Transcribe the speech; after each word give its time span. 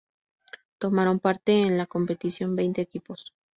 Tomaron 0.79 1.19
parte 1.19 1.61
en 1.61 1.77
la 1.77 1.85
competición 1.85 2.55
veinte 2.55 2.81
equipos. 2.81 3.33